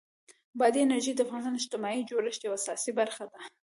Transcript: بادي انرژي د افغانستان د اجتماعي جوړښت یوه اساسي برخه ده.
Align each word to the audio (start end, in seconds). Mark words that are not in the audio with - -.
بادي 0.59 0.79
انرژي 0.83 1.13
د 1.15 1.19
افغانستان 1.27 1.55
د 1.55 1.59
اجتماعي 1.61 2.01
جوړښت 2.09 2.41
یوه 2.45 2.57
اساسي 2.61 2.91
برخه 2.99 3.23
ده. 3.31 3.39